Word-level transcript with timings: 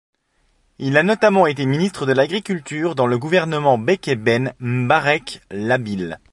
Il 0.79 0.97
a 0.97 1.03
notamment 1.03 1.45
été 1.45 1.63
ministre 1.67 2.07
de 2.07 2.11
l'Agriculture 2.11 2.95
dans 2.95 3.05
le 3.05 3.19
gouvernement 3.19 3.77
Bekkay 3.77 4.15
Ben 4.15 4.51
M'barek 4.57 5.41
Lahbil. 5.51 6.19